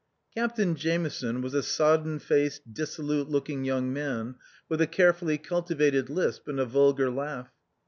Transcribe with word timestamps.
Captain 0.35 0.73
Jameson 0.75 1.43
was 1.43 1.53
a 1.53 1.61
sodden 1.61 2.17
faced 2.17 2.73
dissolute 2.73 3.29
look 3.29 3.51
ing 3.51 3.63
young 3.65 3.93
man, 3.93 4.33
with 4.67 4.81
a 4.81 4.87
carefully 4.87 5.37
cultivated 5.37 6.09
lisp 6.09 6.47
and 6.47 6.59
a 6.59 6.65
vulgar 6.65 7.11
laugh. 7.11 7.51